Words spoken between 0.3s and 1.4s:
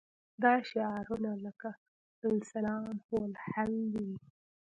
دا شعارونه